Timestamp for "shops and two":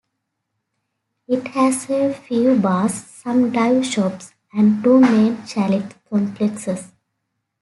3.85-4.99